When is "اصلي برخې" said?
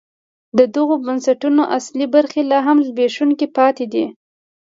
1.77-2.41